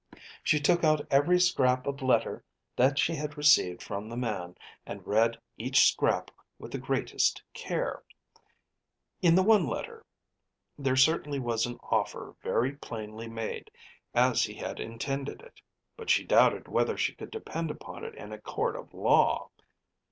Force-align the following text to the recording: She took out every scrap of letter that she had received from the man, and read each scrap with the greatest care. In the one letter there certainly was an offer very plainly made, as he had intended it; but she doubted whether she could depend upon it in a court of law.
She 0.41 0.59
took 0.59 0.83
out 0.83 1.05
every 1.11 1.39
scrap 1.39 1.85
of 1.85 2.01
letter 2.01 2.43
that 2.75 2.97
she 2.97 3.13
had 3.13 3.37
received 3.37 3.83
from 3.83 4.09
the 4.09 4.17
man, 4.17 4.57
and 4.83 5.05
read 5.05 5.39
each 5.59 5.83
scrap 5.91 6.31
with 6.57 6.71
the 6.71 6.79
greatest 6.79 7.43
care. 7.53 8.01
In 9.21 9.35
the 9.35 9.43
one 9.43 9.67
letter 9.67 10.03
there 10.75 10.95
certainly 10.95 11.37
was 11.37 11.67
an 11.67 11.77
offer 11.83 12.33
very 12.41 12.71
plainly 12.77 13.27
made, 13.29 13.69
as 14.15 14.41
he 14.43 14.55
had 14.55 14.79
intended 14.79 15.39
it; 15.43 15.61
but 15.95 16.09
she 16.09 16.23
doubted 16.25 16.67
whether 16.67 16.97
she 16.97 17.13
could 17.13 17.29
depend 17.29 17.69
upon 17.69 18.03
it 18.03 18.15
in 18.15 18.31
a 18.33 18.41
court 18.41 18.75
of 18.75 18.95
law. 18.95 19.51